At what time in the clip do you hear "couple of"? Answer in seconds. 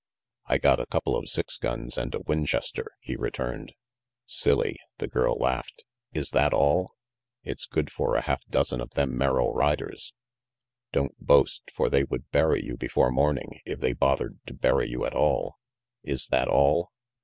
0.87-1.29